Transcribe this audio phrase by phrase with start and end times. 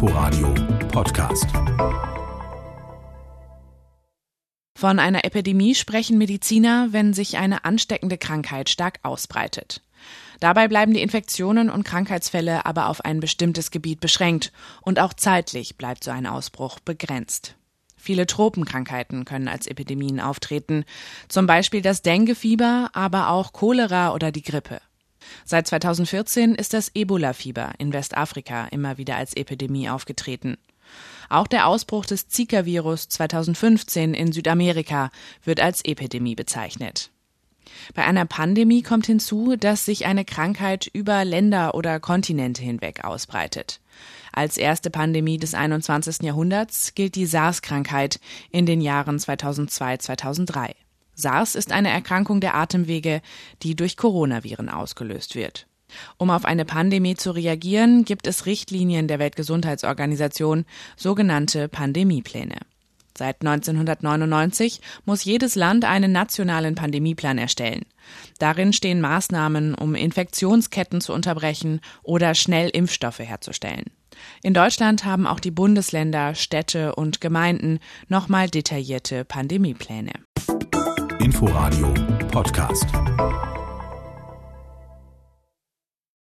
[0.00, 0.54] Inforadio
[0.92, 1.48] Podcast.
[4.78, 9.82] Von einer Epidemie sprechen Mediziner, wenn sich eine ansteckende Krankheit stark ausbreitet.
[10.38, 15.76] Dabei bleiben die Infektionen und Krankheitsfälle aber auf ein bestimmtes Gebiet beschränkt und auch zeitlich
[15.76, 17.56] bleibt so ein Ausbruch begrenzt.
[17.96, 20.84] Viele Tropenkrankheiten können als Epidemien auftreten,
[21.26, 24.80] zum Beispiel das Denguefieber, aber auch Cholera oder die Grippe.
[25.44, 30.56] Seit 2014 ist das Ebola-Fieber in Westafrika immer wieder als Epidemie aufgetreten.
[31.28, 35.10] Auch der Ausbruch des Zika-Virus 2015 in Südamerika
[35.44, 37.10] wird als Epidemie bezeichnet.
[37.94, 43.80] Bei einer Pandemie kommt hinzu, dass sich eine Krankheit über Länder oder Kontinente hinweg ausbreitet.
[44.32, 46.22] Als erste Pandemie des 21.
[46.22, 50.74] Jahrhunderts gilt die SARS-Krankheit in den Jahren 2002-2003.
[51.18, 53.22] SARS ist eine Erkrankung der Atemwege,
[53.64, 55.66] die durch Coronaviren ausgelöst wird.
[56.16, 60.64] Um auf eine Pandemie zu reagieren, gibt es Richtlinien der Weltgesundheitsorganisation,
[60.96, 62.58] sogenannte Pandemiepläne.
[63.16, 67.82] Seit 1999 muss jedes Land einen nationalen Pandemieplan erstellen.
[68.38, 73.86] Darin stehen Maßnahmen, um Infektionsketten zu unterbrechen oder schnell Impfstoffe herzustellen.
[74.44, 80.12] In Deutschland haben auch die Bundesländer, Städte und Gemeinden nochmal detaillierte Pandemiepläne.
[81.28, 81.92] Inforadio
[82.32, 83.17] Podcast.